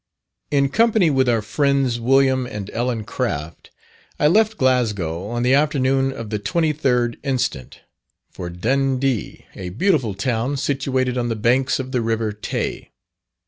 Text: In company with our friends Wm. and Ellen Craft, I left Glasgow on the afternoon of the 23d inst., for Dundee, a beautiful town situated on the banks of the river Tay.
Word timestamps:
In 0.49 0.69
company 0.69 1.11
with 1.11 1.29
our 1.29 1.43
friends 1.43 1.99
Wm. 1.99 2.47
and 2.47 2.71
Ellen 2.71 3.03
Craft, 3.03 3.69
I 4.19 4.25
left 4.25 4.57
Glasgow 4.57 5.27
on 5.27 5.43
the 5.43 5.53
afternoon 5.53 6.11
of 6.11 6.31
the 6.31 6.39
23d 6.39 7.17
inst., 7.23 7.79
for 8.31 8.49
Dundee, 8.49 9.45
a 9.55 9.69
beautiful 9.69 10.15
town 10.15 10.57
situated 10.57 11.19
on 11.19 11.29
the 11.29 11.35
banks 11.35 11.77
of 11.79 11.91
the 11.91 12.01
river 12.01 12.31
Tay. 12.31 12.89